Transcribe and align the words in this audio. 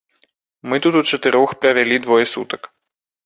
Мы 0.71 0.79
тут 0.85 0.95
учатырох 1.01 1.53
правялі 1.65 2.01
двое 2.05 2.25
сутак. 2.33 2.61